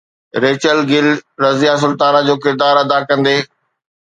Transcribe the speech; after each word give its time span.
Rachel 0.43 0.77
گل 0.91 1.07
رضيه 1.43 1.75
سلطانه 1.83 2.19
جو 2.27 2.35
ڪردار 2.43 2.75
ادا 2.83 2.97
ڪندي 3.09 3.37